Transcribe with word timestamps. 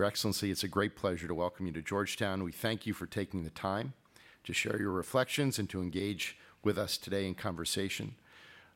Your 0.00 0.06
Excellency, 0.06 0.50
it's 0.50 0.64
a 0.64 0.68
great 0.68 0.96
pleasure 0.96 1.28
to 1.28 1.34
welcome 1.34 1.66
you 1.66 1.72
to 1.72 1.82
Georgetown. 1.82 2.42
We 2.42 2.52
thank 2.52 2.86
you 2.86 2.94
for 2.94 3.04
taking 3.04 3.44
the 3.44 3.50
time 3.50 3.92
to 4.44 4.54
share 4.54 4.80
your 4.80 4.92
reflections 4.92 5.58
and 5.58 5.68
to 5.68 5.82
engage 5.82 6.38
with 6.64 6.78
us 6.78 6.96
today 6.96 7.26
in 7.26 7.34
conversation. 7.34 8.14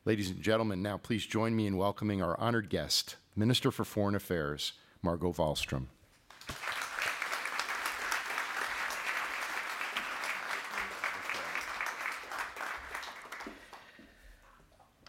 Ladies 0.05 0.29
and 0.29 0.43
gentlemen, 0.43 0.83
now 0.83 0.99
please 0.99 1.25
join 1.25 1.57
me 1.57 1.67
in 1.67 1.79
welcoming 1.79 2.21
our 2.21 2.39
honored 2.39 2.69
guest, 2.69 3.17
Minister 3.35 3.71
for 3.71 3.85
Foreign 3.85 4.15
Affairs, 4.15 4.75
Margot 5.01 5.33
Wallström. 5.33 5.87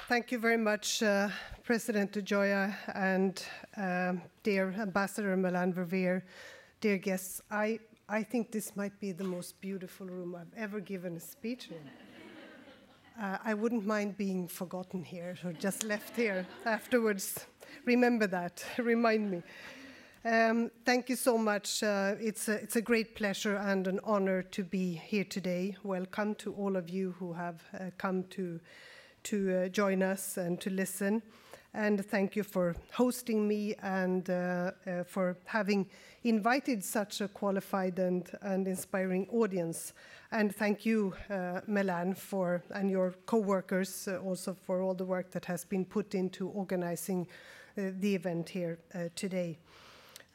Thank 0.07 0.32
you 0.32 0.39
very 0.39 0.55
much, 0.55 1.04
uh, 1.04 1.27
President 1.66 2.11
DeGioia 2.11 2.75
and 2.93 3.43
uh, 3.75 4.14
dear 4.43 4.71
Ambassador 4.79 5.36
Melanne 5.36 5.73
Verveer, 5.73 6.21
dear 6.79 7.00
guests. 7.00 7.41
I, 7.50 7.79
I 8.07 8.21
think 8.21 8.51
this 8.51 8.75
might 8.75 9.00
be 9.00 9.11
the 9.11 9.24
most 9.24 9.60
beautiful 9.61 10.05
room 10.05 10.36
I've 10.36 10.55
ever 10.55 10.79
given 10.79 11.18
a 11.18 11.19
speech 11.19 11.69
in. 11.71 13.24
Uh, 13.24 13.39
I 13.43 13.55
wouldn't 13.55 13.83
mind 13.83 14.15
being 14.15 14.47
forgotten 14.47 15.04
here 15.04 15.38
or 15.43 15.54
just 15.54 15.83
left 15.83 16.15
here 16.15 16.46
afterwards. 16.65 17.47
Remember 17.86 18.27
that, 18.27 18.63
remind 18.77 19.32
me. 19.32 19.41
Um, 20.24 20.69
thank 20.86 21.10
you 21.10 21.16
so 21.16 21.36
much. 21.36 21.82
Uh, 21.82 22.13
it's, 22.19 22.47
a, 22.47 22.61
it's 22.61 22.75
a 22.75 22.82
great 22.82 23.16
pleasure 23.16 23.55
and 23.55 23.88
an 23.88 24.00
honor 24.04 24.43
to 24.43 24.63
be 24.63 25.02
here 25.04 25.24
today. 25.24 25.75
Welcome 25.82 26.36
to 26.36 26.54
all 26.54 26.75
of 26.75 26.91
you 26.91 27.16
who 27.18 27.33
have 27.33 27.63
uh, 27.74 27.86
come 27.97 28.25
to 28.32 28.60
to 29.25 29.63
uh, 29.63 29.68
join 29.69 30.04
us 30.04 30.38
and 30.38 30.61
to 30.61 30.69
listen. 30.69 31.21
And 31.78 32.06
thank 32.06 32.38
you 32.38 32.44
for 32.44 32.73
hosting 32.94 33.45
me 33.45 33.75
and 33.83 34.30
uh, 34.30 34.72
uh, 34.88 35.03
for 35.03 35.36
having 35.44 35.89
invited 36.23 36.81
such 36.81 37.20
a 37.20 37.28
qualified 37.28 38.00
and, 38.00 38.31
and 38.42 38.66
inspiring 38.66 39.28
audience. 39.30 39.91
And 40.31 40.55
thank 40.55 40.86
you, 40.86 41.14
uh, 41.30 41.59
for 42.16 42.64
and 42.73 42.89
your 42.89 43.14
co-workers 43.25 44.08
uh, 44.08 44.19
also 44.19 44.53
for 44.53 44.81
all 44.81 44.94
the 44.94 45.03
work 45.03 45.31
that 45.31 45.44
has 45.45 45.66
been 45.66 45.83
put 45.83 46.16
into 46.16 46.47
organizing 46.47 47.27
uh, 47.77 47.92
the 47.99 48.16
event 48.16 48.47
here 48.47 48.80
today. 49.16 49.58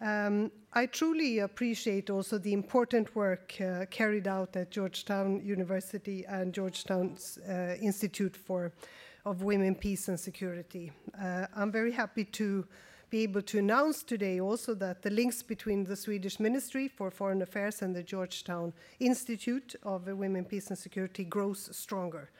Um, 0.02 0.50
I 0.74 0.86
truly 0.86 1.38
appreciate 1.38 2.10
also 2.10 2.36
the 2.38 2.52
important 2.52 3.16
work 3.16 3.54
uh, 3.60 3.86
carried 3.90 4.28
out 4.28 4.56
at 4.56 4.70
Georgetown 4.70 5.40
University 5.42 6.24
and 6.26 6.52
Georgetown's 6.52 7.38
uh, 7.48 7.76
Institute 7.80 8.36
for 8.36 8.72
of 9.24 9.42
Women, 9.42 9.74
Peace 9.74 10.08
and 10.08 10.18
Security. 10.18 10.92
Uh, 11.20 11.46
I'm 11.54 11.70
very 11.70 11.92
happy 11.92 12.24
to 12.24 12.66
be 13.10 13.22
able 13.22 13.42
to 13.42 13.58
announce 13.58 14.02
today 14.02 14.40
also 14.40 14.72
that 14.74 15.02
the 15.02 15.10
links 15.10 15.42
between 15.42 15.84
the 15.84 15.96
Swedish 15.96 16.38
Ministry 16.38 16.88
for 16.88 17.10
Foreign 17.10 17.42
Affairs 17.42 17.82
and 17.82 17.94
the 17.94 18.02
Georgetown 18.02 18.72
Institute 19.00 19.74
of 19.82 20.06
Women, 20.06 20.44
Peace 20.44 20.68
and 20.68 20.78
Security 20.78 21.24
grows 21.24 21.68
stronger. 21.76 22.30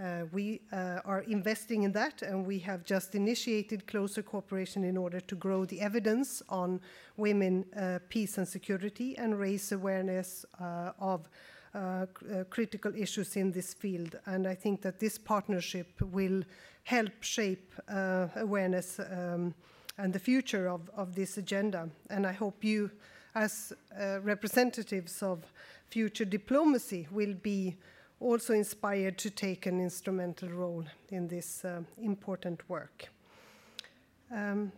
Uh, 0.00 0.24
we 0.32 0.60
uh, 0.72 1.00
are 1.04 1.22
investing 1.22 1.82
in 1.82 1.92
that, 1.92 2.22
and 2.22 2.46
we 2.46 2.58
have 2.58 2.84
just 2.84 3.14
initiated 3.14 3.86
closer 3.86 4.22
cooperation 4.22 4.84
in 4.84 4.96
order 4.96 5.18
to 5.18 5.34
grow 5.34 5.64
the 5.64 5.80
evidence 5.80 6.40
on 6.48 6.80
women, 7.16 7.64
uh, 7.76 7.98
peace, 8.08 8.38
and 8.38 8.46
security, 8.46 9.16
and 9.18 9.38
raise 9.38 9.72
awareness 9.72 10.44
uh, 10.60 10.92
of 11.00 11.28
uh, 11.74 11.78
uh, 11.78 12.44
critical 12.50 12.94
issues 12.94 13.36
in 13.36 13.52
this 13.52 13.74
field. 13.74 14.16
And 14.26 14.46
I 14.46 14.54
think 14.54 14.82
that 14.82 14.98
this 14.98 15.18
partnership 15.18 16.00
will 16.00 16.42
help 16.84 17.12
shape 17.20 17.74
awareness 18.36 18.98
um, 18.98 19.54
and 19.98 20.12
the 20.12 20.18
future 20.18 20.68
of, 20.68 20.88
of 20.96 21.14
this 21.14 21.36
agenda. 21.36 21.90
And 22.08 22.26
I 22.26 22.32
hope 22.32 22.64
you, 22.64 22.90
as 23.34 23.74
representatives 24.22 25.22
of 25.22 25.44
future 25.90 26.24
diplomacy, 26.24 27.06
will 27.10 27.34
be 27.34 27.76
also 28.20 28.54
inspired 28.54 29.18
to 29.18 29.30
take 29.30 29.66
an 29.66 29.80
instrumental 29.80 30.48
role 30.48 30.84
in 31.10 31.28
this 31.28 31.64
uh, 31.64 31.82
important 32.02 32.68
work. 32.68 33.08
Um, 34.32 34.72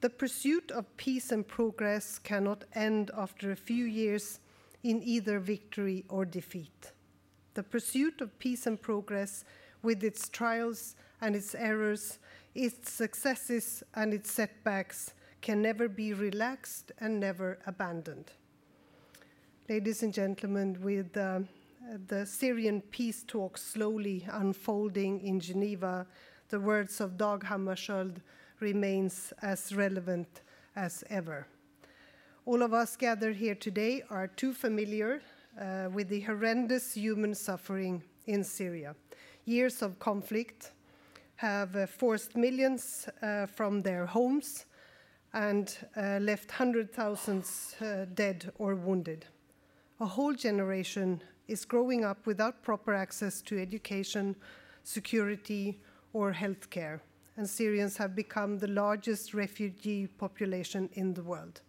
the 0.00 0.10
pursuit 0.10 0.70
of 0.70 0.96
peace 0.96 1.32
and 1.32 1.46
progress 1.46 2.18
cannot 2.18 2.64
end 2.74 3.10
after 3.16 3.50
a 3.50 3.56
few 3.56 3.86
years 3.86 4.40
in 4.86 5.02
either 5.02 5.40
victory 5.40 6.04
or 6.08 6.24
defeat. 6.24 6.92
The 7.54 7.62
pursuit 7.64 8.20
of 8.20 8.38
peace 8.38 8.66
and 8.66 8.80
progress, 8.80 9.44
with 9.82 10.04
its 10.04 10.28
trials 10.28 10.94
and 11.20 11.34
its 11.34 11.56
errors, 11.56 12.18
its 12.54 12.92
successes 12.92 13.82
and 13.94 14.14
its 14.14 14.30
setbacks, 14.30 15.12
can 15.42 15.60
never 15.60 15.88
be 15.88 16.12
relaxed 16.12 16.92
and 17.00 17.18
never 17.18 17.58
abandoned. 17.66 18.30
Ladies 19.68 20.04
and 20.04 20.14
gentlemen, 20.14 20.78
with 20.80 21.16
uh, 21.16 21.40
the 22.06 22.24
Syrian 22.24 22.80
peace 22.80 23.24
talks 23.26 23.62
slowly 23.62 24.24
unfolding 24.30 25.20
in 25.20 25.40
Geneva, 25.40 26.06
the 26.48 26.60
words 26.60 27.00
of 27.00 27.18
Dag 27.18 27.40
Hammarskjöld 27.40 28.18
remains 28.60 29.32
as 29.42 29.74
relevant 29.74 30.42
as 30.76 31.02
ever. 31.10 31.48
All 32.46 32.62
of 32.62 32.72
us 32.72 32.94
gathered 32.94 33.34
here 33.34 33.56
today 33.56 34.04
are 34.08 34.28
too 34.28 34.54
familiar 34.54 35.20
uh, 35.60 35.88
with 35.92 36.08
the 36.08 36.20
horrendous 36.20 36.94
human 36.94 37.34
suffering 37.34 38.04
in 38.26 38.44
Syria. 38.44 38.94
Years 39.46 39.82
of 39.82 39.98
conflict 39.98 40.70
have 41.34 41.74
uh, 41.74 41.86
forced 41.86 42.36
millions 42.36 43.08
uh, 43.20 43.46
from 43.46 43.82
their 43.82 44.06
homes 44.06 44.66
and 45.32 45.76
uh, 45.96 46.20
left 46.20 46.52
hundred 46.52 46.92
thousands 46.92 47.74
uh, 47.80 48.06
dead 48.14 48.52
or 48.58 48.76
wounded. 48.76 49.26
A 49.98 50.06
whole 50.06 50.32
generation 50.32 51.20
is 51.48 51.64
growing 51.64 52.04
up 52.04 52.26
without 52.26 52.62
proper 52.62 52.94
access 52.94 53.42
to 53.42 53.60
education, 53.60 54.36
security, 54.84 55.80
or 56.12 56.30
health 56.30 56.70
care, 56.70 57.02
and 57.36 57.50
Syrians 57.50 57.96
have 57.96 58.14
become 58.14 58.56
the 58.56 58.68
largest 58.68 59.34
refugee 59.34 60.06
population 60.06 60.88
in 60.92 61.12
the 61.12 61.24
world. 61.24 61.60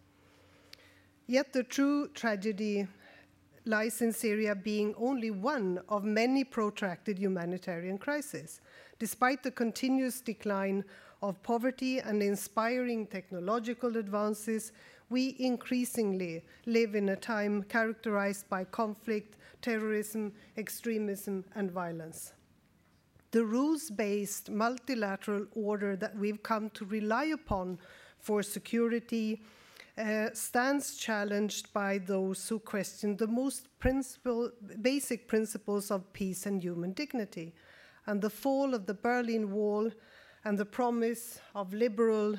Yet 1.30 1.52
the 1.52 1.62
true 1.62 2.08
tragedy 2.08 2.88
lies 3.66 4.00
in 4.00 4.14
Syria 4.14 4.54
being 4.54 4.94
only 4.96 5.30
one 5.30 5.78
of 5.90 6.02
many 6.02 6.42
protracted 6.42 7.18
humanitarian 7.18 7.98
crises. 7.98 8.62
Despite 8.98 9.42
the 9.42 9.50
continuous 9.50 10.22
decline 10.22 10.86
of 11.22 11.42
poverty 11.42 11.98
and 11.98 12.22
inspiring 12.22 13.06
technological 13.06 13.98
advances, 13.98 14.72
we 15.10 15.36
increasingly 15.38 16.44
live 16.64 16.94
in 16.94 17.10
a 17.10 17.16
time 17.16 17.62
characterized 17.64 18.48
by 18.48 18.64
conflict, 18.64 19.36
terrorism, 19.60 20.32
extremism, 20.56 21.44
and 21.54 21.70
violence. 21.70 22.32
The 23.32 23.44
rules 23.44 23.90
based 23.90 24.48
multilateral 24.48 25.44
order 25.54 25.94
that 25.96 26.16
we've 26.16 26.42
come 26.42 26.70
to 26.70 26.86
rely 26.86 27.24
upon 27.24 27.78
for 28.18 28.42
security 28.42 29.42
uh, 29.98 30.28
stands 30.32 30.96
challenged 30.96 31.72
by 31.72 31.98
those 31.98 32.48
who 32.48 32.58
question 32.58 33.16
the 33.16 33.26
most 33.26 33.66
principle, 33.80 34.50
basic 34.80 35.26
principles 35.26 35.90
of 35.90 36.12
peace 36.12 36.46
and 36.46 36.62
human 36.62 36.92
dignity. 36.92 37.52
And 38.06 38.22
the 38.22 38.30
fall 38.30 38.74
of 38.74 38.86
the 38.86 38.94
Berlin 38.94 39.50
Wall 39.50 39.90
and 40.44 40.56
the 40.56 40.64
promise 40.64 41.40
of 41.54 41.74
liberal 41.74 42.36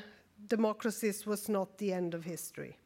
democracies 0.47 1.25
was 1.25 1.49
not 1.49 1.77
the 1.77 1.91
end 1.91 2.13
of 2.13 2.23
history. 2.23 2.77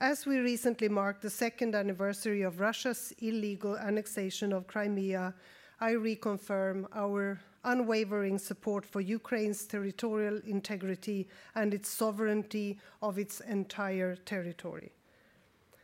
As 0.00 0.26
we 0.26 0.38
recently 0.38 0.88
marked 0.88 1.22
the 1.22 1.30
second 1.30 1.74
anniversary 1.74 2.42
of 2.42 2.60
Russia's 2.60 3.12
illegal 3.20 3.76
annexation 3.76 4.52
of 4.52 4.66
Crimea, 4.68 5.34
I 5.80 5.92
reconfirm 5.92 6.86
our 6.94 7.40
unwavering 7.68 8.38
support 8.38 8.84
for 8.84 9.00
Ukraine's 9.00 9.64
territorial 9.66 10.40
integrity 10.46 11.28
and 11.54 11.74
its 11.74 11.88
sovereignty 11.88 12.78
of 13.02 13.18
its 13.18 13.40
entire 13.40 14.16
territory. 14.16 14.92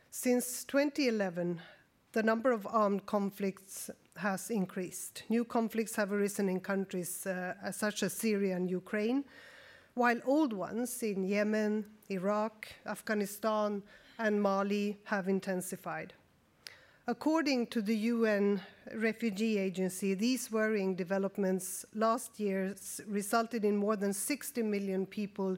Since 0.09 0.63
2011, 0.65 1.61
the 2.13 2.23
number 2.23 2.51
of 2.51 2.65
armed 2.65 3.05
conflicts 3.05 3.89
has 4.15 4.49
increased. 4.49 5.23
New 5.29 5.43
conflicts 5.43 5.95
have 5.95 6.11
arisen 6.11 6.49
in 6.49 6.59
countries 6.59 7.27
uh, 7.27 7.53
such 7.71 8.01
as 8.03 8.13
Syria 8.13 8.55
and 8.55 8.69
Ukraine, 8.69 9.25
while 9.93 10.19
old 10.25 10.53
ones 10.53 11.03
in 11.03 11.23
Yemen, 11.23 11.85
Iraq, 12.09 12.67
Afghanistan, 12.85 13.83
and 14.17 14.41
Mali 14.41 14.97
have 15.03 15.27
intensified. 15.27 16.13
According 17.07 17.67
to 17.67 17.83
the 17.83 17.95
UN 17.95 18.59
Refugee 18.95 19.59
Agency, 19.59 20.15
these 20.15 20.51
worrying 20.51 20.95
developments 20.95 21.85
last 21.93 22.39
year 22.39 22.73
resulted 23.07 23.63
in 23.63 23.77
more 23.77 23.95
than 23.95 24.11
60 24.11 24.63
million 24.63 25.05
people 25.05 25.55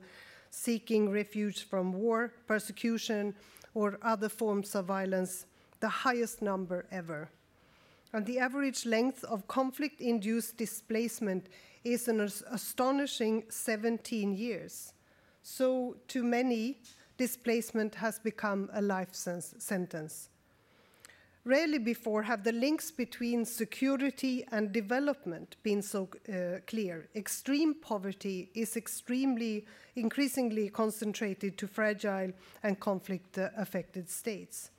seeking 0.50 1.10
refuge 1.10 1.64
from 1.64 1.94
war, 1.94 2.34
persecution, 2.48 3.34
or 3.74 3.98
other 4.02 4.28
forms 4.28 4.76
of 4.76 4.88
violence, 4.88 5.46
the 5.80 5.88
highest 5.88 6.42
number 6.42 6.86
ever. 6.92 7.30
And 8.12 8.26
the 8.26 8.40
average 8.40 8.86
length 8.86 9.24
of 9.24 9.48
conflict 9.48 10.02
induced 10.02 10.58
displacement 10.58 11.48
is 11.86 12.10
an 12.10 12.20
astonishing 12.20 13.46
17 13.48 14.36
years. 14.36 14.92
So, 15.44 15.96
to 16.10 16.24
many, 16.24 16.82
displacement 17.18 17.96
has 17.96 18.20
become 18.20 18.70
a 18.74 18.82
life 18.82 19.14
sentence. 19.14 20.28
Rarely 21.48 21.78
before 21.78 22.24
have 22.24 22.44
the 22.44 22.52
links 22.52 22.92
between 22.92 23.46
security 23.46 24.44
and 24.52 24.74
development 24.74 25.56
been 25.64 25.82
so 25.82 26.10
uh, 26.28 26.60
clear. 26.68 27.08
Extreme 27.16 27.76
poverty 27.76 28.50
is 28.54 28.76
extremely, 28.76 29.66
increasingly 29.96 30.68
concentrated 30.68 31.58
to 31.58 31.66
fragile 31.66 32.34
and 32.64 32.78
conflict 32.82 33.38
affected 33.56 34.10
states. 34.10 34.72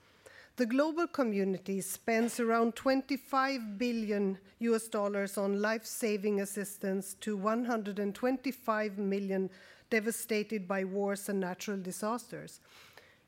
The 0.57 0.67
global 0.67 1.07
community 1.07 1.81
spends 1.81 2.39
around 2.39 2.77
25 2.77 3.79
billion 3.79 4.37
US 4.59 4.89
dollars 4.89 5.39
on 5.39 5.63
life 5.63 5.87
saving 5.87 6.43
assistance 6.43 7.17
to 7.23 7.35
125 7.35 8.99
million 8.99 9.49
devastated 9.89 10.69
by 10.69 10.85
wars 10.85 11.31
and 11.31 11.41
natural 11.41 11.79
disasters. 11.79 12.61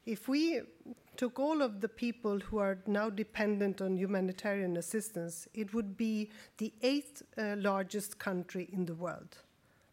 If 0.07 0.29
we 0.29 0.63
took 1.17 1.39
all 1.39 1.61
of 1.61 1.81
the 1.81 1.89
people 1.89 2.41
who 2.41 2.59
are 2.59 2.79
now 2.87 3.11
dependent 3.11 3.81
on 3.83 3.97
humanitarian 3.97 4.77
assistance, 4.77 5.47
it 5.53 5.75
would 5.75 5.97
be 5.97 6.31
the 6.59 6.73
eighth 6.83 7.23
uh, 7.37 7.57
largest 7.59 8.19
country 8.19 8.69
in 8.73 8.87
the 8.87 8.95
world. 8.95 9.37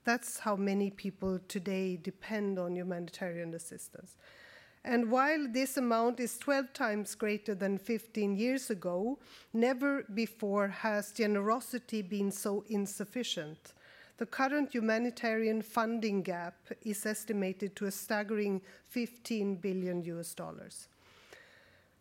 That's 0.05 0.39
how 0.39 0.55
many 0.55 0.89
people 0.89 1.39
today 1.49 1.97
depend 1.97 2.57
on 2.57 2.77
humanitarian 2.77 3.53
assistance. 3.53 4.15
And 4.85 5.11
while 5.11 5.47
this 5.49 5.75
amount 5.75 6.21
is 6.21 6.37
12 6.37 6.71
times 6.71 7.13
greater 7.13 7.53
than 7.53 7.77
15 7.77 8.37
years 8.37 8.69
ago, 8.69 9.19
never 9.51 10.03
before 10.13 10.69
has 10.69 11.11
generosity 11.11 12.01
been 12.01 12.31
so 12.31 12.63
insufficient. 12.69 13.73
The 14.17 14.25
current 14.25 14.73
humanitarian 14.73 15.61
funding 15.61 16.23
gap 16.23 16.55
is 16.81 17.05
estimated 17.05 17.75
to 17.75 17.85
a 17.85 17.91
staggering 17.91 18.61
15 18.89 19.57
billion 19.57 20.03
US 20.05 20.33
dollars. 20.33 20.87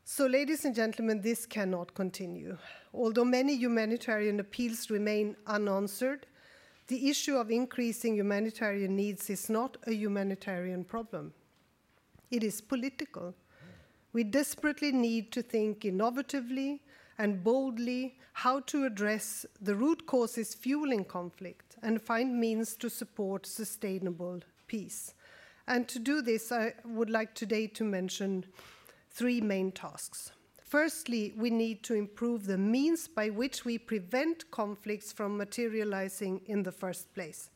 So, 0.05 0.27
ladies 0.27 0.65
and 0.65 0.75
gentlemen, 0.75 1.21
this 1.21 1.45
cannot 1.45 1.93
continue. 1.95 2.57
Although 2.95 3.27
many 3.27 3.55
humanitarian 3.55 4.41
appeals 4.41 4.89
remain 4.89 5.37
unanswered, 5.47 6.27
the 6.87 7.11
issue 7.11 7.37
of 7.37 7.51
increasing 7.51 8.15
humanitarian 8.15 8.97
needs 8.97 9.29
is 9.29 9.51
not 9.51 9.77
a 9.87 9.93
humanitarian 9.93 10.85
problem. 10.85 11.35
It 12.31 12.43
is 12.43 12.63
political. 12.63 13.35
We 14.15 14.25
desperately 14.25 14.93
need 14.93 15.33
to 15.33 15.43
think 15.43 15.81
innovatively 15.81 16.81
and 17.19 17.45
boldly 17.45 18.19
how 18.33 18.61
to 18.61 18.85
address 18.85 19.45
the 19.61 19.75
root 19.75 20.07
causes 20.07 20.55
fueling 20.55 21.05
conflict 21.05 21.66
and 21.83 22.01
find 22.01 22.39
means 22.39 22.77
to 22.77 22.91
support 22.91 23.47
sustainable 23.47 24.41
peace. 24.67 25.15
And 25.67 25.89
to 25.89 25.99
do 25.99 26.23
this, 26.23 26.53
I 26.53 26.75
would 26.85 27.11
like 27.11 27.35
today 27.35 27.67
to 27.69 27.85
mention 27.85 28.45
three 29.11 29.41
main 29.41 29.73
tasks. 29.73 30.33
Firstly, 30.61 31.33
we 31.37 31.51
need 31.51 31.83
to 31.85 31.95
improve 31.95 32.47
the 32.47 32.59
means 32.59 33.09
by 33.09 33.31
which 33.31 33.65
we 33.65 33.79
prevent 33.79 34.51
conflicts 34.51 35.13
from 35.13 35.37
materializing 35.37 36.41
in 36.47 36.63
the 36.63 36.73
first 36.73 37.15
place. 37.15 37.51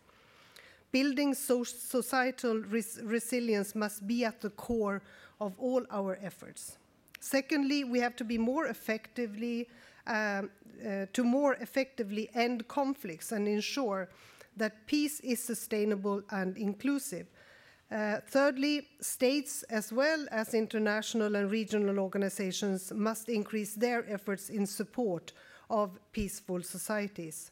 Building 0.92 1.34
so 1.34 1.62
societal 1.62 2.58
res 2.58 3.00
resilience 3.02 3.74
must 3.74 4.06
be 4.06 4.24
at 4.24 4.40
the 4.40 4.50
core 4.50 5.02
of 5.40 5.58
all 5.58 5.84
our 5.90 6.18
efforts. 6.22 6.78
Secondly, 7.20 7.84
we 7.84 8.00
have 8.00 8.16
to 8.16 8.24
be 8.24 8.38
more 8.38 8.66
effectively 8.66 9.68
uh, 10.10 10.42
uh, 10.86 11.06
to 11.12 11.24
more 11.24 11.54
effectively 11.54 12.28
end 12.34 12.66
conflicts 12.66 13.32
and 13.32 13.46
ensure 13.46 14.08
that 14.56 14.86
peace 14.86 15.20
is 15.20 15.42
sustainable 15.42 16.22
and 16.30 16.56
inclusive. 16.56 17.26
Uh, 17.90 18.18
thirdly, 18.28 18.88
states 19.00 19.62
as 19.64 19.92
well 19.92 20.26
as 20.30 20.54
international 20.54 21.36
and 21.36 21.50
regional 21.50 21.98
organizations 21.98 22.92
must 22.92 23.28
increase 23.28 23.74
their 23.74 24.04
efforts 24.08 24.48
in 24.48 24.66
support 24.66 25.32
of 25.68 25.98
peaceful 26.12 26.62
societies. 26.62 27.50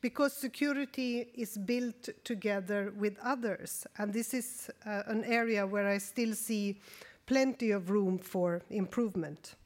Because 0.00 0.32
security 0.32 1.28
is 1.34 1.58
built 1.58 2.08
together 2.22 2.92
with 2.96 3.18
others, 3.22 3.86
and 3.98 4.12
this 4.12 4.34
is 4.34 4.70
uh, 4.86 5.02
an 5.06 5.24
area 5.24 5.66
where 5.66 5.88
I 5.88 5.98
still 5.98 6.34
see 6.34 6.80
plenty 7.26 7.72
of 7.72 7.90
room 7.90 8.18
for 8.18 8.62
improvement. 8.70 9.56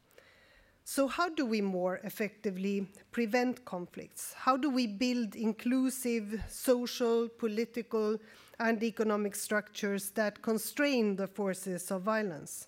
So, 0.85 1.07
how 1.07 1.29
do 1.29 1.47
we 1.47 1.61
more 1.61 2.01
effectively 2.03 2.89
prevent 3.13 3.65
conflicts? 3.65 4.35
How 4.35 4.57
do 4.57 4.69
we 4.69 4.87
build 4.87 5.37
inclusive 5.37 6.43
social, 6.49 7.29
political, 7.29 8.19
and 8.59 8.83
economic 8.83 9.37
structures 9.37 10.11
that 10.11 10.43
constrain 10.43 11.17
the 11.17 11.29
forces 11.29 11.91
of 11.91 12.03
violence? 12.03 12.67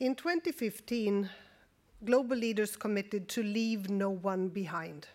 In 0.00 0.16
2015, 0.16 1.30
global 2.04 2.36
leaders 2.36 2.76
committed 2.76 3.28
to 3.28 3.42
leave 3.42 3.88
no 3.88 4.10
one 4.10 4.48
behind. 4.48 5.06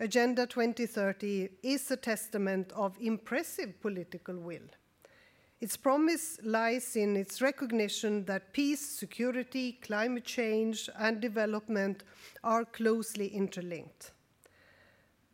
Agenda 0.00 0.46
2030 0.46 1.50
is 1.62 1.90
a 1.90 1.96
testament 1.96 2.72
of 2.72 2.96
impressive 2.98 3.80
political 3.80 4.36
will. 4.36 4.68
Its 5.64 5.78
promise 5.78 6.38
lies 6.42 6.94
in 6.94 7.16
its 7.16 7.40
recognition 7.40 8.22
that 8.26 8.52
peace, 8.52 8.86
security, 8.86 9.78
climate 9.80 10.24
change, 10.24 10.90
and 10.98 11.22
development 11.22 12.04
are 12.42 12.66
closely 12.66 13.28
interlinked. 13.28 14.12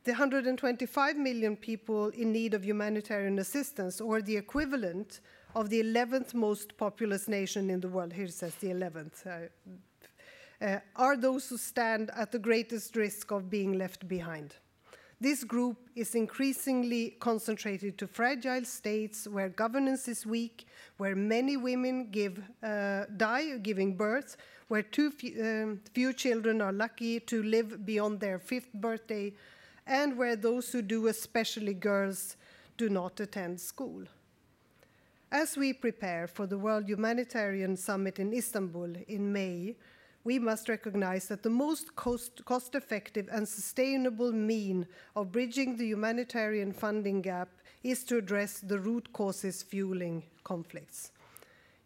The 0.05 0.13
125 0.13 1.17
million 1.17 1.57
people 1.57 2.11
in 2.11 2.31
need 2.31 2.55
of 2.55 2.65
humanitarian 2.65 3.41
assistance, 3.41 4.01
or 4.01 4.23
the 4.23 4.37
equivalent 4.37 5.19
of 5.57 5.69
the 5.69 5.83
11th 5.83 6.33
most 6.33 6.77
populous 6.77 7.27
nation 7.27 7.69
in 7.69 7.81
the 7.81 7.89
world, 7.89 8.13
here 8.13 8.29
says 8.29 8.55
the 8.55 8.69
11th, 8.69 9.27
uh, 9.27 10.65
uh, 10.65 10.79
are 10.95 11.17
those 11.17 11.49
who 11.49 11.57
stand 11.57 12.09
at 12.15 12.31
the 12.31 12.39
greatest 12.39 12.95
risk 12.95 13.33
of 13.33 13.51
being 13.51 13.73
left 13.73 14.07
behind. 14.07 14.55
This 15.23 15.45
group 15.45 15.77
is 15.95 16.15
increasingly 16.15 17.11
concentrated 17.21 17.99
to 17.99 18.07
fragile 18.07 18.65
states 18.65 19.29
where 19.29 19.51
governance 19.51 20.09
is 20.09 20.25
weak, 20.25 20.67
where 20.97 21.15
many 21.15 21.59
women 21.59 22.11
give, 22.11 22.43
uh, 22.63 23.05
die 23.19 23.59
giving 23.59 23.99
birth, 23.99 24.39
where 24.69 24.83
too 24.83 25.11
few, 25.11 25.45
um, 25.45 25.81
few 25.93 26.15
children 26.15 26.63
are 26.63 26.73
lucky 26.73 27.21
to 27.21 27.43
live 27.43 27.85
beyond 27.85 28.21
their 28.21 28.39
fifth 28.39 28.73
birthday, 28.73 29.35
and 29.87 30.17
where 30.17 30.37
those 30.37 30.73
who 30.73 30.81
do, 30.81 31.09
especially 31.09 31.75
girls, 31.75 32.37
do 32.79 32.89
not 32.89 33.21
attend 33.21 33.61
school. 33.61 34.05
As 35.31 35.55
we 35.55 35.75
prepare 35.75 36.29
for 36.29 36.47
the 36.47 36.59
World 36.59 36.89
Humanitarian 36.89 37.77
Summit 37.77 38.19
in 38.19 38.33
Istanbul 38.33 38.95
in 39.07 39.31
May, 39.31 39.77
we 40.25 40.39
must 40.39 40.69
recognize 40.69 41.29
that 41.29 41.43
the 41.43 41.51
most 41.51 41.97
cost, 41.97 42.45
cost 42.45 42.75
effective 42.75 43.29
and 43.33 43.49
sustainable 43.49 44.33
mean 44.33 44.87
of 45.17 45.33
bridging 45.33 45.77
the 45.77 45.87
humanitarian 45.87 46.73
funding 46.73 47.23
gap 47.23 47.49
is 47.83 48.05
to 48.05 48.19
address 48.19 48.61
the 48.61 48.79
root 48.79 49.13
causes 49.13 49.63
fueling 49.63 50.23
conflicts. 50.45 51.13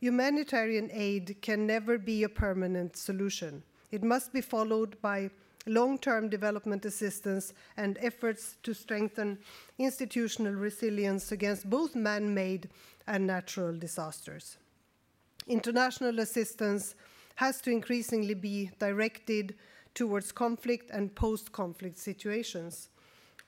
Humanitarian 0.00 0.90
aid 0.92 1.36
can 1.40 1.66
never 1.66 1.96
be 1.96 2.24
a 2.24 2.28
permanent 2.28 2.96
solution. 2.96 3.62
It 3.90 4.02
must 4.02 4.32
be 4.32 4.40
followed 4.40 5.00
by 5.00 5.30
long 5.66 5.98
term 5.98 6.28
development 6.28 6.84
assistance 6.84 7.54
and 7.76 7.96
efforts 8.00 8.56
to 8.64 8.74
strengthen 8.74 9.38
institutional 9.78 10.52
resilience 10.52 11.32
against 11.32 11.70
both 11.70 11.94
man 11.94 12.34
made 12.34 12.68
and 13.06 13.26
natural 13.26 13.72
disasters. 13.76 14.58
International 15.46 16.18
assistance 16.20 16.94
has 17.36 17.60
to 17.62 17.70
increasingly 17.70 18.34
be 18.34 18.70
directed 18.78 19.54
towards 19.94 20.32
conflict 20.32 20.90
and 20.90 21.14
post 21.14 21.52
conflict 21.52 21.98
situations. 21.98 22.88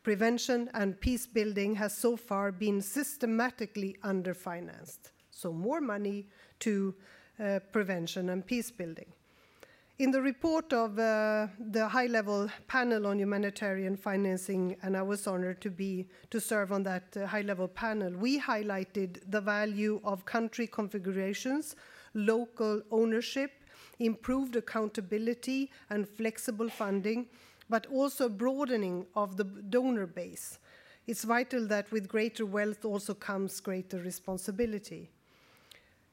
Prevention 0.03 0.71
and 0.75 1.01
peace 1.01 1.27
building 1.27 1.75
has 1.75 1.97
so 1.97 2.17
far 2.17 2.53
been 2.53 2.81
systematically 2.81 3.97
underfinanced. 4.05 5.11
So, 5.31 5.53
more 5.53 5.81
money 5.81 6.29
to 6.61 6.95
uh, 7.43 7.59
prevention 7.73 8.31
and 8.31 8.47
peace 8.47 8.71
building. 8.71 9.07
In 9.99 10.11
the 10.11 10.21
report 10.21 10.75
of 10.75 10.99
uh, 10.99 11.47
the 11.59 11.89
high-level 11.89 12.51
panel 12.69 13.07
on 13.07 13.19
humanitarian 13.19 13.97
financing, 13.97 14.77
and 14.83 14.95
I 14.95 15.01
was 15.01 15.27
honored 15.27 15.63
to 15.63 15.71
be 15.71 16.07
to 16.31 16.39
serve 16.39 16.71
on 16.71 16.83
that 16.83 17.17
uh, 17.17 17.27
high-level 17.27 17.69
panel, 17.69 18.13
we 18.13 18.39
highlighted 18.39 19.21
the 19.31 19.41
value 19.41 20.01
of 20.05 20.27
country 20.27 20.67
configurations, 20.67 21.77
local 22.13 22.83
ownership, 22.91 23.53
improved 23.99 24.57
accountability 24.57 25.71
and 25.91 26.09
flexible 26.09 26.69
funding, 26.69 27.27
but 27.69 27.87
also 27.87 28.29
broadening 28.29 29.07
of 29.15 29.37
the 29.37 29.45
donor 29.45 30.07
base. 30.07 30.59
It's 31.07 31.25
vital 31.25 31.67
that 31.69 31.91
with 31.93 32.09
greater 32.09 32.45
wealth 32.45 32.85
also 32.85 33.15
comes 33.15 33.61
greater 33.61 33.99
responsibility. 33.99 35.11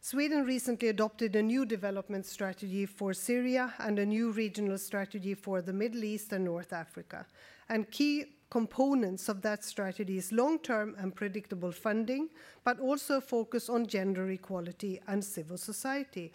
Sweden 0.01 0.43
recently 0.43 0.89
adopted 0.89 1.35
a 1.35 1.41
new 1.41 1.65
development 1.65 2.25
strategy 2.25 2.85
for 2.85 3.13
Syria 3.13 3.73
and 3.79 3.97
a 3.97 4.05
new 4.05 4.31
regional 4.31 4.77
strategy 4.77 5.33
for 5.33 5.61
the 5.61 5.71
Middle 5.71 6.03
East 6.03 6.33
and 6.33 6.43
North 6.43 6.73
Africa. 6.73 7.25
And 7.69 7.89
key 7.89 8.25
components 8.49 9.29
of 9.29 9.41
that 9.41 9.63
strategy 9.63 10.17
is 10.17 10.31
long 10.31 10.59
term 10.59 10.95
and 10.99 11.15
predictable 11.15 11.71
funding, 11.71 12.29
but 12.63 12.79
also 12.79 13.17
a 13.17 13.21
focus 13.21 13.69
on 13.69 13.87
gender 13.87 14.29
equality 14.29 14.99
and 15.07 15.23
civil 15.23 15.57
society. 15.57 16.33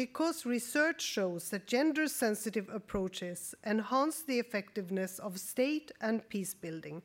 Because 0.00 0.46
research 0.46 1.02
shows 1.02 1.50
that 1.50 1.66
gender 1.66 2.08
sensitive 2.08 2.70
approaches 2.72 3.54
enhance 3.66 4.22
the 4.22 4.38
effectiveness 4.38 5.18
of 5.18 5.38
state 5.38 5.92
and 6.00 6.26
peace 6.30 6.54
building. 6.54 7.02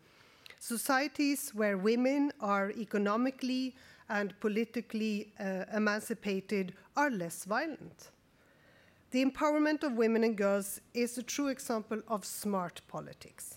Societies 0.60 1.52
where 1.54 1.78
women 1.78 2.32
are 2.40 2.72
economically 2.72 3.76
and 4.08 4.34
politically 4.40 5.34
uh, 5.42 5.66
emancipated 5.76 6.74
are 6.96 7.10
less 7.12 7.44
violent. 7.44 8.12
The 9.12 9.26
empowerment 9.26 9.84
of 9.84 9.98
women 9.98 10.24
and 10.24 10.38
girls 10.38 10.80
is 10.94 11.18
a 11.18 11.24
true 11.24 11.50
example 11.50 12.02
of 12.08 12.24
smart 12.24 12.80
politics. 12.88 13.56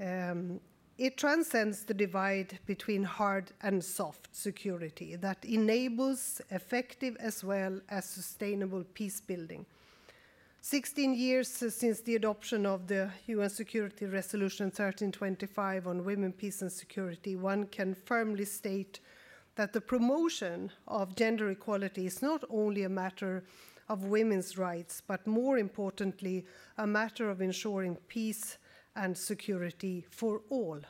Um, 0.00 0.58
it 0.98 1.16
transcends 1.16 1.84
the 1.84 1.94
divide 1.94 2.58
between 2.66 3.02
hard 3.02 3.52
and 3.62 3.82
soft 3.82 4.28
security 4.32 5.16
that 5.16 5.44
enables 5.44 6.40
effective 6.50 7.16
as 7.18 7.42
well 7.42 7.80
as 7.88 8.04
sustainable 8.04 8.84
peace 8.94 9.20
building. 9.20 9.64
16 10.64 11.14
years 11.14 11.48
since 11.48 12.02
the 12.02 12.14
adoption 12.14 12.66
of 12.66 12.86
the 12.86 13.10
UN 13.26 13.50
Security 13.50 14.06
Resolution 14.06 14.66
1325 14.66 15.88
on 15.88 16.04
women, 16.04 16.32
peace, 16.32 16.62
and 16.62 16.70
security, 16.70 17.34
one 17.34 17.66
can 17.66 17.94
firmly 17.94 18.44
state 18.44 19.00
that 19.56 19.72
the 19.72 19.80
promotion 19.80 20.70
of 20.86 21.16
gender 21.16 21.50
equality 21.50 22.06
is 22.06 22.22
not 22.22 22.44
only 22.48 22.84
a 22.84 22.88
matter 22.88 23.42
of 23.88 24.04
women's 24.04 24.56
rights, 24.56 25.02
but 25.04 25.26
more 25.26 25.58
importantly, 25.58 26.46
a 26.78 26.86
matter 26.86 27.28
of 27.28 27.42
ensuring 27.42 27.96
peace 28.06 28.56
and 28.94 29.16
security 29.16 30.06
for 30.10 30.42
all. 30.48 30.80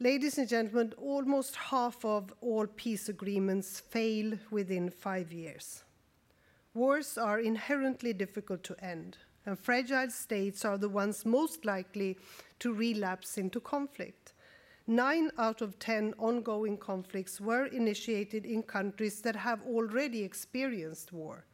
Ladies 0.00 0.38
and 0.38 0.48
gentlemen, 0.48 0.92
almost 0.98 1.56
half 1.56 2.04
of 2.04 2.32
all 2.40 2.66
peace 2.66 3.08
agreements 3.08 3.80
fail 3.80 4.36
within 4.50 4.90
five 4.90 5.32
years. 5.32 5.84
Wars 6.74 7.16
are 7.16 7.38
inherently 7.40 8.12
difficult 8.12 8.62
to 8.64 8.84
end, 8.84 9.16
and 9.46 9.58
fragile 9.58 10.10
states 10.10 10.64
are 10.64 10.76
the 10.76 10.88
ones 10.88 11.24
most 11.24 11.64
likely 11.64 12.18
to 12.58 12.74
relapse 12.74 13.38
into 13.38 13.60
conflict. 13.60 14.32
Nine 14.86 15.30
out 15.38 15.62
of 15.62 15.78
ten 15.78 16.12
ongoing 16.18 16.76
conflicts 16.76 17.40
were 17.40 17.66
initiated 17.66 18.44
in 18.44 18.62
countries 18.62 19.22
that 19.22 19.36
have 19.36 19.62
already 19.62 20.22
experienced 20.22 21.12
war, 21.12 21.46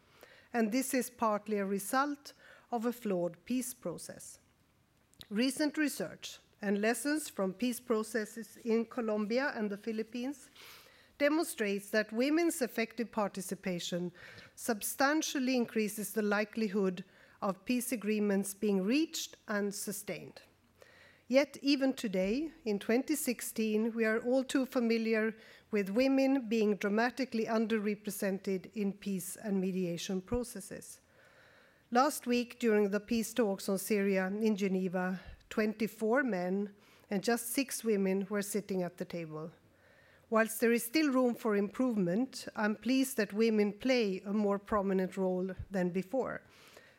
and 0.53 0.73
this 0.73 0.95
is 0.95 1.11
partly 1.11 1.59
a 1.59 1.65
result 1.65 2.33
of 2.73 2.87
a 2.87 2.93
flawed 2.93 3.37
peace 3.45 3.73
process. 3.73 4.40
Recent 5.29 5.77
research 5.77 6.39
and 6.63 6.81
lessons 6.81 7.29
from 7.29 7.53
peace 7.53 7.81
processes 7.81 8.59
in 8.65 8.85
Colombia 8.85 9.53
and 9.57 9.71
the 9.71 9.77
Philippines 9.77 10.49
demonstrates 11.19 11.91
that 11.91 12.13
women's 12.13 12.63
effective 12.63 13.13
participation 13.13 14.11
substantially 14.57 15.57
increases 15.57 16.13
the 16.13 16.23
likelihood 16.23 17.05
of 17.43 17.65
peace 17.65 17.93
agreements 17.93 18.55
being 18.55 18.83
reached 18.83 19.37
and 19.49 19.75
sustained. 19.75 20.41
Yet, 21.29 21.57
even 21.63 21.93
today, 21.93 22.51
in 22.65 22.79
2016, 22.79 23.93
we 23.95 24.05
are 24.05 24.19
all 24.19 24.43
too 24.43 24.67
familiar 24.67 25.35
with 25.71 25.91
women 25.91 26.49
being 26.49 26.75
dramatically 26.75 27.45
underrepresented 27.45 28.69
in 28.75 28.93
peace 28.93 29.37
and 29.43 29.61
mediation 29.61 30.21
processes. 30.21 31.01
Last 31.93 32.29
week, 32.29 32.61
during 32.61 32.89
the 32.89 33.01
peace 33.01 33.35
talks 33.35 33.69
on 33.69 33.77
Syria 33.77 34.31
in 34.41 34.55
Geneva, 34.55 35.19
24 35.49 36.23
men 36.23 36.71
and 37.11 37.21
just 37.21 37.53
six 37.53 37.83
women 37.83 38.25
were 38.31 38.43
sitting 38.43 38.85
at 38.85 38.97
the 38.97 39.05
table. 39.05 39.51
Whilst 40.31 40.61
there 40.61 40.71
is 40.71 40.85
still 40.85 41.11
room 41.11 41.35
for 41.35 41.57
improvement, 41.57 42.47
I'm 42.55 42.77
pleased 42.77 43.17
that 43.17 43.33
women 43.33 43.73
play 43.73 44.23
a 44.25 44.33
more 44.33 44.61
prominent 44.61 45.17
role 45.17 45.51
than 45.73 45.91
before. 45.91 46.43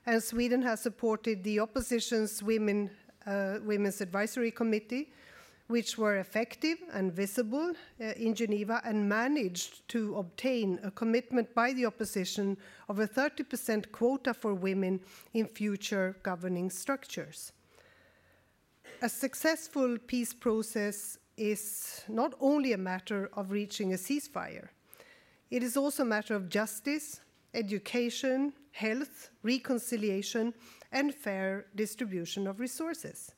And 0.05 0.21
Sweden 0.21 0.61
has 0.63 0.81
supported 0.81 1.41
the 1.41 1.61
opposition's 1.61 2.43
women, 2.43 2.89
uh, 3.25 3.59
Women's 3.63 4.01
Advisory 4.01 4.51
Committee, 4.51 5.13
which 5.71 5.97
were 5.97 6.17
effective 6.17 6.77
and 6.91 7.13
visible 7.13 7.71
uh, 7.71 8.03
in 8.17 8.35
Geneva 8.35 8.81
and 8.83 9.07
managed 9.07 9.87
to 9.87 10.17
obtain 10.17 10.77
a 10.83 10.91
commitment 10.91 11.55
by 11.55 11.71
the 11.71 11.85
opposition 11.85 12.57
of 12.89 12.99
a 12.99 13.07
30% 13.07 13.89
quota 13.93 14.33
for 14.33 14.53
women 14.53 14.99
in 15.33 15.45
future 15.47 16.17
governing 16.23 16.69
structures. 16.69 17.53
A 19.01 19.07
successful 19.07 19.97
peace 20.07 20.33
process 20.33 21.17
is 21.37 22.03
not 22.09 22.33
only 22.41 22.73
a 22.73 22.77
matter 22.77 23.29
of 23.33 23.51
reaching 23.51 23.93
a 23.93 23.97
ceasefire, 23.97 24.67
it 25.49 25.63
is 25.63 25.77
also 25.77 26.03
a 26.03 26.05
matter 26.05 26.35
of 26.35 26.49
justice, 26.49 27.21
education, 27.53 28.51
health, 28.71 29.29
reconciliation, 29.41 30.53
and 30.91 31.15
fair 31.15 31.67
distribution 31.75 32.45
of 32.45 32.59
resources. 32.59 33.31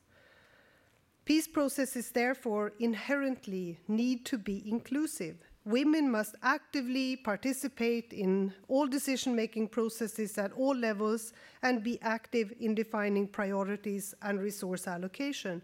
Peace 1.24 1.48
processes, 1.48 2.10
therefore, 2.10 2.72
inherently 2.80 3.78
need 3.88 4.26
to 4.26 4.36
be 4.36 4.62
inclusive. 4.68 5.36
Women 5.64 6.10
must 6.10 6.34
actively 6.42 7.16
participate 7.16 8.12
in 8.12 8.52
all 8.68 8.86
decision 8.86 9.34
making 9.34 9.68
processes 9.68 10.36
at 10.36 10.52
all 10.52 10.76
levels 10.76 11.32
and 11.62 11.82
be 11.82 11.98
active 12.02 12.52
in 12.60 12.74
defining 12.74 13.26
priorities 13.26 14.14
and 14.20 14.38
resource 14.38 14.86
allocation 14.86 15.62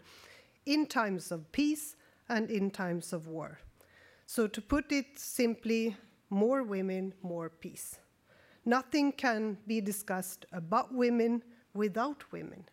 in 0.65 0.87
times 0.87 1.31
of 1.31 1.51
peace 1.51 1.95
and 2.29 2.49
in 2.49 2.71
times 2.71 3.13
of 3.13 3.27
war. 3.27 3.59
So, 4.25 4.47
to 4.47 4.61
put 4.61 4.91
it 4.91 5.19
simply, 5.19 5.95
more 6.31 6.63
women, 6.63 7.13
more 7.21 7.49
peace. 7.49 7.99
Nothing 8.65 9.11
can 9.11 9.57
be 9.67 9.81
discussed 9.81 10.45
about 10.51 10.91
women 10.91 11.43
without 11.75 12.23
women. 12.31 12.65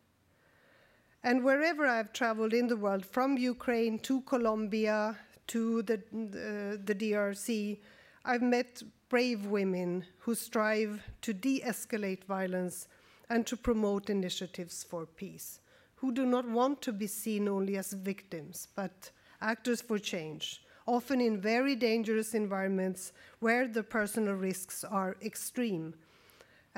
And 1.28 1.44
wherever 1.44 1.87
I've 1.87 2.14
traveled 2.14 2.54
in 2.54 2.68
the 2.68 2.76
world, 2.78 3.04
from 3.04 3.37
Ukraine 3.37 3.99
to 3.99 4.23
Colombia 4.23 5.14
to 5.49 5.82
the, 5.82 6.00
the, 6.11 6.80
the 6.82 6.94
DRC, 6.94 7.80
I've 8.25 8.40
met 8.40 8.82
brave 9.11 9.44
women 9.44 10.06
who 10.20 10.35
strive 10.35 11.02
to 11.20 11.35
de 11.35 11.61
escalate 11.61 12.25
violence 12.25 12.88
and 13.28 13.47
to 13.47 13.58
promote 13.58 14.08
initiatives 14.08 14.82
for 14.82 15.04
peace, 15.04 15.61
who 15.97 16.12
do 16.12 16.25
not 16.25 16.49
want 16.49 16.80
to 16.80 16.92
be 16.92 17.06
seen 17.06 17.47
only 17.47 17.76
as 17.76 17.92
victims, 17.92 18.68
but 18.75 19.11
actors 19.42 19.82
for 19.82 19.99
change, 19.99 20.62
often 20.87 21.20
in 21.20 21.38
very 21.38 21.76
dangerous 21.76 22.32
environments 22.32 23.12
where 23.40 23.68
the 23.68 23.82
personal 23.82 24.32
risks 24.32 24.82
are 24.82 25.18
extreme 25.20 25.92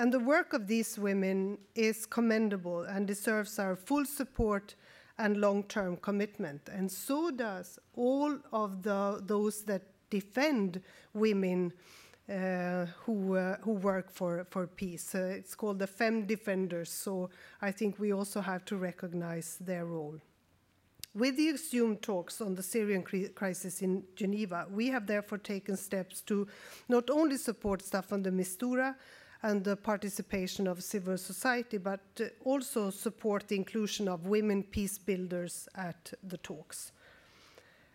and 0.00 0.10
the 0.10 0.18
work 0.18 0.54
of 0.54 0.66
these 0.66 0.98
women 0.98 1.58
is 1.74 2.06
commendable 2.06 2.84
and 2.84 3.06
deserves 3.06 3.58
our 3.58 3.76
full 3.76 4.06
support 4.06 4.74
and 5.18 5.36
long 5.36 5.62
term 5.64 5.98
commitment. 5.98 6.70
And 6.72 6.90
so 6.90 7.30
does 7.30 7.78
all 7.94 8.38
of 8.50 8.82
the, 8.82 9.20
those 9.22 9.62
that 9.64 9.82
defend 10.08 10.80
women 11.12 11.74
uh, 12.30 12.86
who, 13.04 13.36
uh, 13.36 13.58
who 13.60 13.72
work 13.72 14.10
for, 14.10 14.46
for 14.48 14.66
peace. 14.66 15.14
Uh, 15.14 15.34
it's 15.36 15.54
called 15.54 15.78
the 15.78 15.86
Femme 15.86 16.24
Defenders, 16.24 16.90
so 16.90 17.28
I 17.60 17.70
think 17.70 17.98
we 17.98 18.10
also 18.10 18.40
have 18.40 18.64
to 18.66 18.78
recognize 18.78 19.58
their 19.60 19.84
role. 19.84 20.18
With 21.14 21.36
the 21.36 21.50
assumed 21.50 22.00
talks 22.00 22.40
on 22.40 22.54
the 22.54 22.62
Syrian 22.62 23.02
crisis 23.34 23.82
in 23.82 24.04
Geneva, 24.16 24.66
we 24.72 24.86
have 24.88 25.06
therefore 25.06 25.38
taken 25.38 25.76
steps 25.76 26.22
to 26.22 26.46
not 26.88 27.10
only 27.10 27.36
support 27.36 27.82
Staffan 27.82 28.22
de 28.22 28.30
Mistura, 28.30 28.94
and 29.42 29.64
the 29.64 29.76
participation 29.76 30.66
of 30.66 30.82
civil 30.82 31.16
society, 31.16 31.78
but 31.78 32.00
uh, 32.20 32.24
also 32.44 32.90
support 32.90 33.48
the 33.48 33.56
inclusion 33.56 34.08
of 34.08 34.26
women 34.26 34.62
peace 34.62 34.98
builders 34.98 35.68
at 35.74 36.12
the 36.22 36.36
talks. 36.38 36.92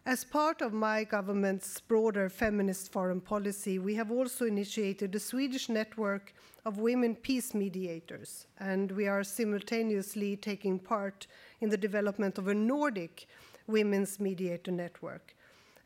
As 0.08 0.24
part 0.24 0.62
of 0.62 0.72
my 0.72 1.04
government's 1.04 1.80
broader 1.80 2.30
feminist 2.30 2.92
foreign 2.92 3.22
policy, 3.22 3.80
we 3.80 3.96
have 3.96 4.12
also 4.12 4.46
initiated 4.46 5.16
a 5.16 5.20
Swedish 5.20 5.68
network 5.68 6.34
of 6.64 6.78
women 6.78 7.16
peace 7.16 7.54
mediators, 7.54 8.48
and 8.60 8.92
we 8.92 9.08
are 9.08 9.24
simultaneously 9.24 10.36
taking 10.36 10.80
part 10.80 11.28
in 11.62 11.70
the 11.70 11.78
development 11.78 12.38
of 12.38 12.48
a 12.48 12.54
Nordic 12.54 13.28
women's 13.68 14.20
mediator 14.20 14.72
network. 14.72 15.35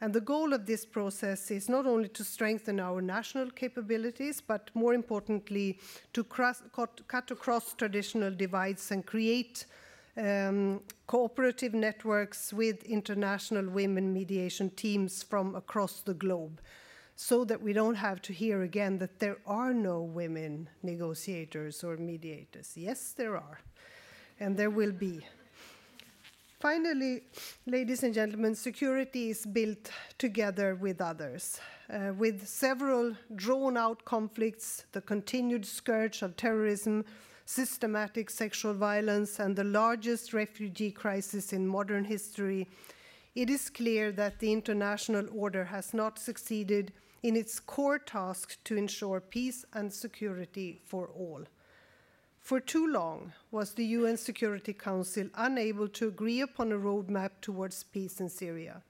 And 0.02 0.14
the 0.14 0.22
goal 0.22 0.54
of 0.54 0.66
this 0.66 0.86
process 0.86 1.52
is 1.52 1.68
not 1.68 1.86
only 1.86 2.08
to 2.10 2.24
strengthen 2.24 2.80
our 2.80 3.02
national 3.02 3.52
capabilities, 3.52 4.40
but 4.40 4.72
more 4.74 4.94
importantly, 4.94 5.80
to 6.14 6.24
cross, 6.24 6.62
cut, 6.74 7.02
cut, 7.08 7.32
across 7.32 7.74
traditional 7.74 8.32
divides 8.32 8.92
and 8.92 9.06
create 9.06 9.66
um, 10.16 10.82
cooperative 11.08 11.74
networks 11.74 12.54
with 12.54 12.84
international 12.84 13.70
women 13.70 14.14
mediation 14.14 14.70
teams 14.72 15.22
from 15.22 15.56
across 15.56 16.02
the 16.02 16.14
globe 16.14 16.62
so 17.16 17.44
that 17.44 17.62
we 17.62 17.74
don't 17.74 17.96
have 17.96 18.22
to 18.22 18.32
hear 18.32 18.62
again 18.62 18.98
that 18.98 19.20
there 19.20 19.40
are 19.46 19.74
no 19.74 20.02
women 20.02 20.70
negotiators 20.84 21.84
or 21.84 21.98
mediators. 21.98 22.72
Yes, 22.76 23.12
there 23.12 23.36
are, 23.36 23.60
and 24.40 24.56
there 24.56 24.70
will 24.70 24.94
be. 24.94 25.20
Finally, 26.60 27.22
ladies 27.68 28.04
and 28.04 28.14
gentlemen, 28.14 28.54
security 28.54 29.30
is 29.30 29.46
built 29.46 29.92
together 30.18 30.76
with 30.76 31.00
others. 31.00 31.58
Uh, 31.90 32.12
with 32.18 32.46
several 32.46 33.16
drawn 33.36 33.78
out 33.78 34.04
conflicts, 34.04 34.84
the 34.92 35.00
continued 35.00 35.66
scourge 35.66 36.22
of 36.22 36.36
terrorism, 36.36 37.06
systematic 37.46 38.30
sexual 38.30 38.74
violence, 38.74 39.40
and 39.40 39.56
the 39.56 39.64
largest 39.64 40.34
refugee 40.34 40.92
crisis 40.92 41.54
in 41.54 41.66
modern 41.66 42.04
history, 42.04 42.68
it 43.36 43.50
is 43.50 43.70
clear 43.70 44.12
that 44.12 44.38
the 44.40 44.52
international 44.52 45.28
order 45.34 45.64
has 45.64 45.94
not 45.94 46.20
succeeded 46.20 46.92
in 47.24 47.38
its 47.38 47.58
core 47.58 48.00
task 48.00 48.58
to 48.66 48.76
ensure 48.76 49.22
peace 49.22 49.64
and 49.72 49.94
security 49.94 50.82
for 50.86 51.08
all. 51.16 51.46
For 52.50 52.60
too 52.60 52.88
long 52.88 53.34
was 53.52 53.76
the 53.76 53.86
UN 53.86 54.18
Security 54.18 54.74
Council 54.74 55.28
unable 55.36 55.88
to 55.90 56.08
agree 56.08 56.42
upon 56.42 56.72
a 56.72 56.80
roadmap 56.80 57.30
towards 57.42 57.84
peace 57.84 58.20
in 58.20 58.28
Syria. 58.28 58.82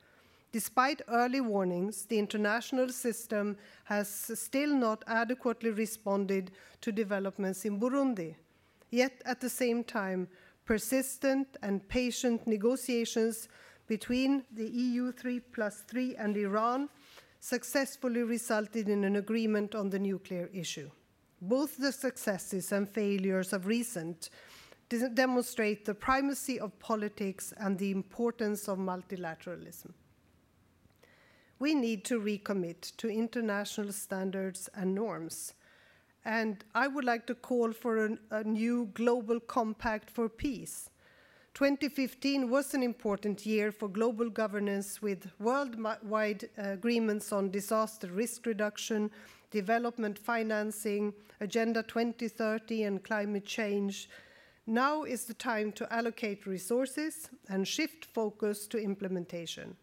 Despite 0.53 1.01
early 1.09 1.41
warnings, 1.41 2.05
the 2.05 2.19
international 2.19 2.87
system 2.87 3.57
has 3.83 4.07
still 4.07 4.73
not 4.73 5.03
adequately 5.07 5.71
responded 5.71 6.51
to 6.79 6.93
developments 6.93 7.65
in 7.65 7.81
Burundi. 7.81 8.35
Yet, 8.91 9.21
at 9.25 9.41
the 9.41 9.49
same 9.49 9.83
time, 9.83 10.29
persistent 10.63 11.57
and 11.61 11.85
patient 11.89 12.47
negotiations 12.47 13.49
between 13.87 14.45
the 14.53 14.69
EU 14.69 15.11
3 15.11 15.41
plus 15.41 15.81
3 15.81 16.15
and 16.15 16.37
Iran 16.37 16.87
successfully 17.41 18.23
resulted 18.23 18.87
in 18.87 19.03
an 19.03 19.17
agreement 19.17 19.75
on 19.75 19.89
the 19.89 19.99
nuclear 19.99 20.49
issue. 20.53 20.89
Both 21.41 21.77
the 21.77 21.91
successes 21.91 22.71
and 22.71 22.87
failures 22.87 23.53
of 23.53 23.65
recent 23.65 24.29
demonstrate 25.13 25.85
the 25.85 25.93
primacy 25.93 26.59
of 26.59 26.77
politics 26.79 27.53
and 27.57 27.77
the 27.77 27.91
importance 27.91 28.67
of 28.67 28.77
multilateralism. 28.79 29.93
We 31.59 31.75
need 31.75 32.05
to 32.05 32.19
recommit 32.19 32.95
to 32.97 33.09
international 33.09 33.91
standards 33.91 34.69
and 34.73 34.95
norms. 34.95 35.53
And 36.25 36.63
I 36.73 36.87
would 36.87 37.05
like 37.05 37.27
to 37.27 37.35
call 37.35 37.73
for 37.73 38.05
an, 38.05 38.19
a 38.31 38.43
new 38.43 38.89
global 38.93 39.39
compact 39.39 40.09
for 40.09 40.29
peace. 40.29 40.89
2015 41.53 42.49
was 42.49 42.73
an 42.73 42.83
important 42.83 43.45
year 43.45 43.71
for 43.71 43.89
global 43.89 44.29
governance 44.29 45.01
with 45.01 45.29
worldwide 45.39 46.49
uh, 46.57 46.69
agreements 46.69 47.33
on 47.33 47.51
disaster 47.51 48.07
risk 48.07 48.45
reduction, 48.45 49.11
development 49.51 50.17
financing, 50.17 51.13
Agenda 51.41 51.83
2030, 51.83 52.83
and 52.83 53.03
climate 53.03 53.45
change. 53.45 54.09
Now 54.67 55.03
is 55.03 55.25
the 55.25 55.33
time 55.33 55.71
to 55.73 55.91
allocate 55.93 56.45
resources 56.45 57.29
and 57.49 57.67
shift 57.67 58.05
focus 58.05 58.67
to 58.67 58.77
implementation. 58.77 59.75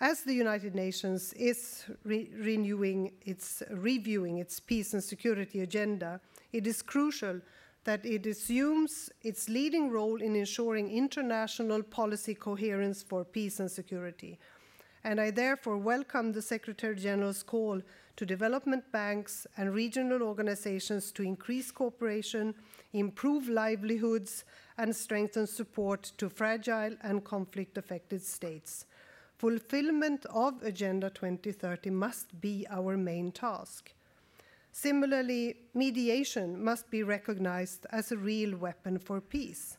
As 0.00 0.22
the 0.22 0.34
United 0.34 0.74
Nations 0.74 1.32
is 1.34 1.84
re 2.04 2.28
renewing 2.36 3.12
its, 3.24 3.62
reviewing 3.70 4.38
its 4.38 4.58
peace 4.58 4.92
and 4.92 5.02
security 5.02 5.60
agenda, 5.60 6.20
it 6.52 6.66
is 6.66 6.82
crucial 6.82 7.40
that 7.84 8.04
it 8.04 8.26
assumes 8.26 9.10
its 9.22 9.48
leading 9.48 9.90
role 9.90 10.20
in 10.20 10.34
ensuring 10.34 10.90
international 10.90 11.82
policy 11.82 12.34
coherence 12.34 13.02
for 13.02 13.24
peace 13.24 13.60
and 13.60 13.70
security. 13.70 14.38
And 15.04 15.20
I 15.20 15.30
therefore 15.30 15.76
welcome 15.76 16.32
the 16.32 16.40
Secretary 16.40 16.96
General's 16.96 17.42
call 17.42 17.82
to 18.16 18.24
development 18.24 18.90
banks 18.90 19.46
and 19.58 19.74
regional 19.74 20.22
organizations 20.22 21.12
to 21.12 21.22
increase 21.22 21.70
cooperation, 21.70 22.54
improve 22.94 23.46
livelihoods, 23.48 24.44
and 24.78 24.96
strengthen 24.96 25.46
support 25.46 26.04
to 26.16 26.30
fragile 26.30 26.96
and 27.02 27.22
conflict 27.22 27.76
affected 27.76 28.22
states. 28.22 28.86
Fulfillment 29.36 30.24
of 30.30 30.62
Agenda 30.62 31.10
2030 31.10 31.90
must 31.90 32.40
be 32.40 32.66
our 32.70 32.96
main 32.96 33.30
task. 33.30 33.92
Similarly, 34.72 35.56
mediation 35.74 36.64
must 36.64 36.90
be 36.90 37.02
recognized 37.02 37.86
as 37.90 38.10
a 38.10 38.16
real 38.16 38.56
weapon 38.56 38.98
for 38.98 39.20
peace. 39.20 39.76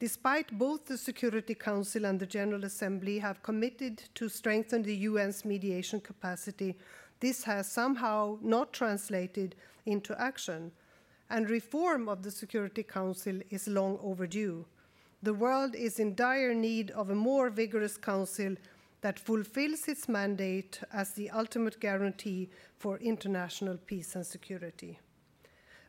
Despite 0.00 0.58
both 0.58 0.86
the 0.86 0.98
Security 0.98 1.54
Council 1.54 2.04
and 2.04 2.18
the 2.18 2.26
General 2.26 2.64
Assembly 2.64 3.18
have 3.20 3.42
committed 3.42 4.02
to 4.16 4.28
strengthen 4.28 4.82
the 4.82 5.06
UN's 5.06 5.44
mediation 5.44 6.00
capacity, 6.00 6.76
this 7.20 7.44
has 7.44 7.70
somehow 7.70 8.38
not 8.42 8.72
translated 8.72 9.54
into 9.86 10.20
action, 10.20 10.72
and 11.30 11.48
reform 11.48 12.08
of 12.08 12.22
the 12.22 12.30
Security 12.30 12.82
Council 12.82 13.40
is 13.50 13.68
long 13.68 13.98
overdue. 14.02 14.66
The 15.22 15.32
world 15.32 15.74
is 15.74 16.00
in 16.00 16.14
dire 16.14 16.52
need 16.54 16.90
of 16.90 17.08
a 17.10 17.14
more 17.14 17.48
vigorous 17.48 17.96
council 17.96 18.56
that 19.00 19.18
fulfills 19.18 19.86
its 19.86 20.08
mandate 20.08 20.80
as 20.92 21.12
the 21.12 21.30
ultimate 21.30 21.78
guarantee 21.78 22.50
for 22.78 22.98
international 22.98 23.78
peace 23.86 24.16
and 24.16 24.26
security. 24.26 24.98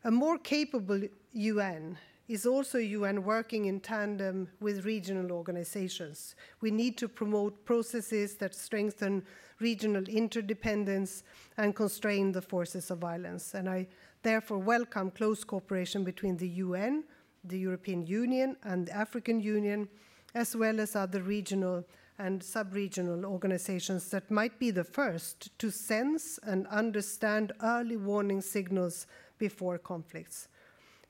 A 0.04 0.12
more 0.12 0.38
capable 0.38 1.02
UN 1.34 1.98
is 2.28 2.46
also 2.46 2.80
UN 2.80 3.24
working 3.24 3.66
in 3.66 3.80
tandem 3.80 4.50
with 4.60 4.86
regional 4.86 5.32
organizations. 5.32 6.36
We 6.60 6.72
need 6.72 6.98
to 6.98 7.08
promote 7.08 7.66
processes 7.66 8.36
that 8.38 8.56
strengthen 8.56 9.24
regional 9.60 10.04
interdependence 10.06 11.24
and 11.58 11.76
constrain 11.76 12.32
the 12.32 12.42
forces 12.42 12.90
of 12.90 12.98
violence. 12.98 13.54
And 13.54 13.70
I 13.70 13.88
therefore 14.24 14.58
welcome 14.58 15.12
close 15.12 15.44
cooperation 15.44 16.04
between 16.04 16.38
the 16.38 16.50
UN, 16.50 17.04
the 17.44 17.60
European 17.60 18.06
Union, 18.08 18.58
and 18.64 18.88
the 18.88 18.96
African 18.96 19.40
Union, 19.40 19.88
as 20.34 20.56
well 20.56 20.80
as 20.80 20.96
other 20.96 21.22
regional 21.22 21.86
and 22.18 22.42
sub-regional 22.42 23.26
organizations 23.26 24.10
that 24.10 24.32
might 24.32 24.58
be 24.58 24.72
the 24.72 24.84
first 24.84 25.58
to 25.60 25.70
sense 25.70 26.40
and 26.44 26.66
understand 26.68 27.52
early 27.62 27.98
warning 27.98 28.42
signals 28.42 29.06
before 29.38 29.78
conflicts. 29.78 30.48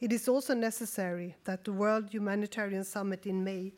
It 0.01 0.11
is 0.11 0.27
also 0.27 0.53
necessary 0.53 1.35
that 1.45 1.63
the 1.63 1.73
World 1.73 2.09
Humanitarian 2.11 2.83
Summit 2.83 3.25
in 3.25 3.43
May 3.43 3.73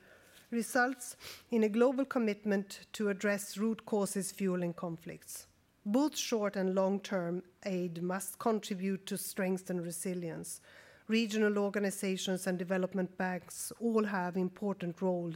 results 0.49 1.15
in 1.51 1.63
a 1.63 1.69
global 1.69 2.05
commitment 2.05 2.87
to 2.93 3.09
address 3.09 3.57
root 3.57 3.85
causes 3.85 4.31
fueling 4.31 4.73
conflicts. 4.73 5.47
Both 5.85 6.17
short 6.17 6.55
and 6.55 6.75
long-term 6.75 7.43
aid 7.65 8.01
must 8.01 8.39
contribute 8.39 9.05
to 9.05 9.17
strengthen 9.17 9.81
resilience. 9.81 10.61
Regional 11.07 11.57
organizations 11.57 12.47
and 12.47 12.57
development 12.57 13.17
banks 13.17 13.71
all 13.79 14.03
have 14.03 14.35
important 14.35 15.01
role 15.01 15.33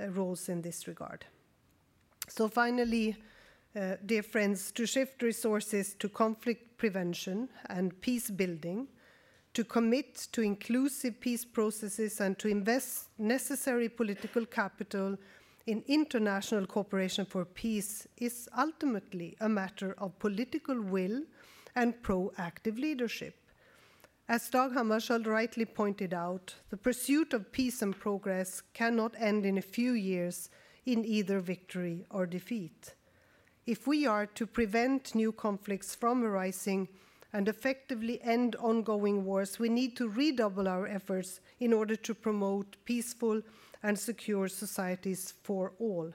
uh, 0.00 0.08
roles 0.08 0.48
in 0.48 0.62
this 0.62 0.88
regard. 0.88 1.24
So 2.28 2.48
finally, 2.48 3.16
uh, 3.76 3.96
dear 4.04 4.22
friends, 4.22 4.72
to 4.72 4.86
shift 4.86 5.22
resources 5.22 5.94
to 6.00 6.08
conflict 6.08 6.78
prevention 6.78 7.48
and 7.68 8.00
peace 8.00 8.30
building, 8.30 8.88
to 9.56 9.64
commit 9.64 10.28
to 10.32 10.42
inclusive 10.42 11.18
peace 11.18 11.42
processes 11.42 12.20
and 12.20 12.38
to 12.38 12.46
invest 12.46 13.08
necessary 13.16 13.88
political 13.88 14.44
capital 14.44 15.16
in 15.66 15.82
international 15.86 16.66
cooperation 16.66 17.24
for 17.24 17.46
peace 17.46 18.06
is 18.18 18.50
ultimately 18.58 19.34
a 19.40 19.48
matter 19.48 19.94
of 19.96 20.18
political 20.18 20.78
will 20.82 21.22
and 21.74 21.94
proactive 22.02 22.78
leadership. 22.78 23.34
As 24.28 24.50
Dag 24.50 24.72
Hammarskjöld 24.72 25.26
rightly 25.26 25.64
pointed 25.64 26.12
out, 26.12 26.54
the 26.68 26.76
pursuit 26.76 27.32
of 27.32 27.50
peace 27.50 27.80
and 27.80 27.98
progress 27.98 28.60
cannot 28.74 29.14
end 29.18 29.46
in 29.46 29.56
a 29.56 29.62
few 29.62 29.92
years 29.92 30.50
in 30.84 31.02
either 31.02 31.40
victory 31.40 32.04
or 32.10 32.26
defeat. 32.26 32.94
If 33.64 33.86
we 33.86 34.06
are 34.06 34.26
to 34.26 34.46
prevent 34.46 35.14
new 35.14 35.32
conflicts 35.32 35.94
from 35.94 36.22
arising 36.22 36.88
and 37.36 37.50
effectively 37.50 38.18
end 38.22 38.56
ongoing 38.56 39.22
wars, 39.22 39.58
we 39.58 39.68
need 39.68 39.94
to 39.94 40.08
redouble 40.08 40.66
our 40.66 40.86
efforts 40.86 41.40
in 41.60 41.70
order 41.70 41.94
to 41.94 42.14
promote 42.14 42.78
peaceful 42.86 43.42
and 43.82 43.98
secure 43.98 44.48
societies 44.48 45.34
for 45.42 45.74
all. 45.78 46.10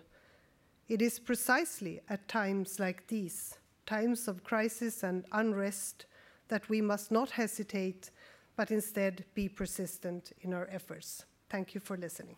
It 0.89 0.99
is 0.99 1.19
precisely 1.19 2.01
at 2.09 2.27
times 2.27 2.79
like 2.79 3.05
these, 3.07 3.53
times 3.85 4.27
of 4.27 4.43
crisis 4.43 5.03
and 5.03 5.23
unrest, 5.31 6.07
that 6.47 6.67
we 6.69 6.81
must 6.81 7.11
not 7.11 7.29
hesitate, 7.29 8.09
but 8.55 8.71
instead 8.71 9.23
be 9.35 9.47
persistent 9.47 10.31
in 10.41 10.55
our 10.55 10.67
efforts. 10.71 11.25
Thank 11.51 11.75
you 11.75 11.81
for 11.81 11.97
listening. 11.97 12.37